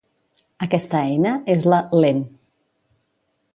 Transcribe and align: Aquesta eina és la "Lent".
Aquesta 0.65 1.01
eina 1.09 1.35
és 1.57 1.69
la 1.73 1.81
"Lent". 2.05 2.25